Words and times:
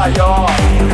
поет 0.00 0.50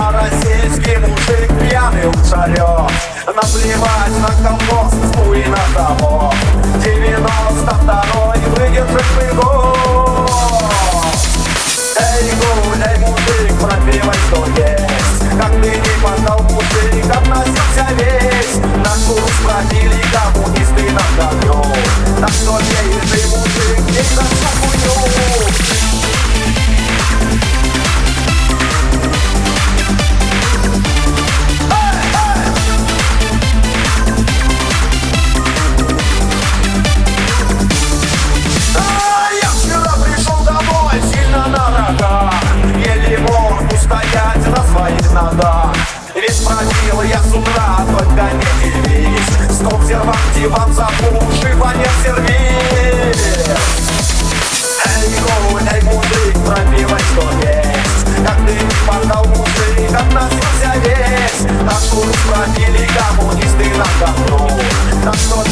А 0.00 0.12
российский 0.12 0.96
мужик 0.98 1.48
пьяный 1.60 2.08
ушарет 2.08 2.90
Наплевать 3.26 4.18
на 4.20 4.48
колхоз, 4.48 4.92
ну 5.14 5.34
и 5.34 5.44
на 5.46 5.58
того, 5.74 6.32
Девяносто 6.82 7.74
второй 7.82 8.38
выдержавший 8.56 9.34
год. 9.34 10.30
Эй, 11.98 12.30
гуль, 12.32 12.82
эй, 12.84 12.98
мужик, 12.98 13.52
пропивай, 13.60 14.16
что 14.28 14.46
есть. 14.56 15.38
Как 15.40 15.52
ты 15.62 15.70
не 15.70 16.02
подал, 16.02 16.40
мужик, 16.44 17.04
относился 17.04 17.86
весь. 17.94 18.56
Наш 18.84 18.98
курс 19.06 19.32
пробили 19.44 20.02
коммунисты 20.12 20.90
на 20.90 21.04
говню 21.16 21.64
Так 22.20 22.30
что 22.30 22.58
ей 22.58 23.00
ты, 23.12 23.28
мужик, 23.28 23.90
не 23.90 24.02
бродил 46.88 47.02
я 47.02 47.22
с 47.22 47.32
утра, 47.34 47.78
только 47.86 48.30
не 48.34 48.70
дивись 48.70 49.56
Стоп, 49.56 49.80
диван 50.34 50.72
запуши, 50.72 51.52
фанер 51.58 51.90
сервис 52.02 53.16
Эй, 54.86 55.50
гуляй, 55.50 55.82
мужик, 55.82 56.34
пропивай, 56.46 57.00
что 57.00 57.24
есть. 57.42 58.26
Как 58.26 58.36
ты 58.46 58.52
не 58.52 58.76
подал, 58.86 59.24
мужик, 59.26 59.90
относился 59.94 60.72
весь 60.84 61.50
Наш 61.62 61.84
курс 61.90 62.16
пробили 62.28 62.88
коммунисты 62.96 63.66
на 63.76 63.86
говно 64.00 64.60
Так 65.04 65.14
что 65.14 65.47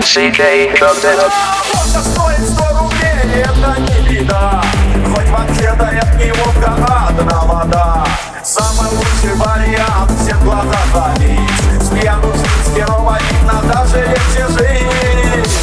CK 0.00 0.72
Content. 0.78 1.18
Работа 1.18 2.02
стоит 2.02 2.48
100 2.48 2.78
рублей, 2.78 3.42
это 3.42 3.80
не 3.80 4.08
беда 4.08 4.62
Хоть 5.14 5.28
вообще-то 5.28 5.86
от 5.86 6.14
него 6.14 6.46
одна 7.08 7.40
вода 7.42 8.04
Самый 8.42 8.88
лучший 8.90 9.34
вариант 9.36 10.10
всех 10.20 10.42
глаза 10.42 10.78
залить 10.94 11.82
С 11.82 11.88
пьяну 11.90 12.32
жизнь 12.32 12.74
героя 12.74 13.20
видно 13.30 13.62
даже 13.70 14.00
легче 14.06 14.48
жить 14.48 15.58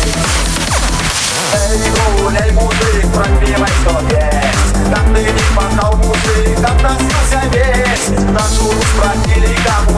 Эй, 1.53 2.21
гуляй, 2.21 2.51
мужик, 2.51 3.07
пропивай, 3.13 3.71
что 3.81 3.99
есть 4.15 4.93
Как 4.93 5.05
ты 5.15 5.23
не 5.23 5.55
пахал, 5.55 5.95
мужик, 5.97 6.59
относился 6.59 7.41
весь 7.51 8.09
Наш 8.29 8.59
урус 8.59 8.85
спросили 8.95 9.55
коммунисты 9.65 9.88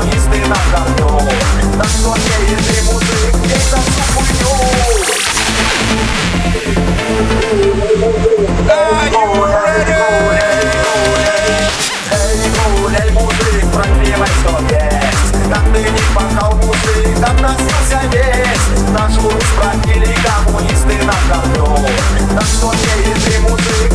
Наш 18.92 19.18
урус 19.20 19.44
спросили 19.44 20.16
коммунисты 20.24 20.98
на 21.04 21.14
говно 21.30 21.78
Так 22.34 22.46
что 22.46 22.74
ей 22.74 23.14
ты, 23.24 23.40
мужик, 23.42 23.92